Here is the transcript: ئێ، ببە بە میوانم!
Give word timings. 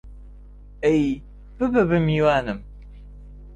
ئێ، 0.83 0.93
ببە 1.57 1.83
بە 1.89 1.97
میوانم! 2.07 2.59